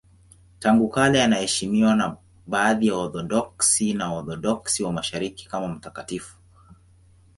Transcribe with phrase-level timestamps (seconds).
[0.59, 2.17] Tangu kale anaheshimiwa na
[2.47, 6.37] baadhi ya Waorthodoksi na Waorthodoksi wa Mashariki kama mtakatifu.